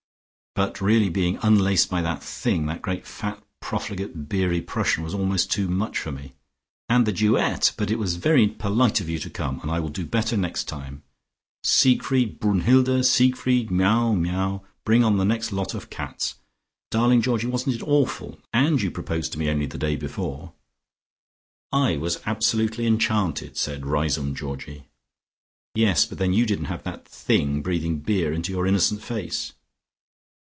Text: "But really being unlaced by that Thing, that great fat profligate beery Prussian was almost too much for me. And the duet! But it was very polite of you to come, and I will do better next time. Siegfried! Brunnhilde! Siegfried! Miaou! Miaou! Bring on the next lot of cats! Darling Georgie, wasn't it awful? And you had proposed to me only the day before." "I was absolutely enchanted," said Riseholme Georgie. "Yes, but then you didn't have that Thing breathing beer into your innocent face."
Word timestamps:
"But 0.53 0.81
really 0.81 1.07
being 1.07 1.39
unlaced 1.41 1.89
by 1.89 2.01
that 2.01 2.21
Thing, 2.21 2.65
that 2.65 2.81
great 2.81 3.07
fat 3.07 3.41
profligate 3.61 4.27
beery 4.27 4.59
Prussian 4.59 5.01
was 5.01 5.13
almost 5.13 5.49
too 5.49 5.69
much 5.69 5.97
for 5.97 6.11
me. 6.11 6.33
And 6.89 7.05
the 7.05 7.13
duet! 7.13 7.71
But 7.77 7.89
it 7.89 7.95
was 7.97 8.17
very 8.17 8.47
polite 8.49 8.99
of 8.99 9.07
you 9.07 9.17
to 9.19 9.29
come, 9.29 9.61
and 9.61 9.71
I 9.71 9.79
will 9.79 9.87
do 9.87 10.05
better 10.05 10.35
next 10.35 10.65
time. 10.65 11.03
Siegfried! 11.63 12.41
Brunnhilde! 12.41 13.05
Siegfried! 13.05 13.69
Miaou! 13.69 14.17
Miaou! 14.19 14.61
Bring 14.83 15.05
on 15.05 15.15
the 15.15 15.23
next 15.23 15.53
lot 15.53 15.73
of 15.73 15.89
cats! 15.89 16.35
Darling 16.89 17.21
Georgie, 17.21 17.47
wasn't 17.47 17.77
it 17.77 17.83
awful? 17.87 18.37
And 18.51 18.81
you 18.81 18.87
had 18.89 18.95
proposed 18.95 19.31
to 19.31 19.39
me 19.39 19.47
only 19.49 19.67
the 19.67 19.77
day 19.77 19.95
before." 19.95 20.51
"I 21.71 21.95
was 21.95 22.19
absolutely 22.25 22.85
enchanted," 22.85 23.55
said 23.55 23.85
Riseholme 23.85 24.35
Georgie. 24.35 24.89
"Yes, 25.75 26.05
but 26.05 26.17
then 26.17 26.33
you 26.33 26.45
didn't 26.45 26.65
have 26.65 26.83
that 26.83 27.07
Thing 27.07 27.61
breathing 27.61 27.99
beer 27.99 28.33
into 28.33 28.51
your 28.51 28.67
innocent 28.67 29.01
face." 29.01 29.53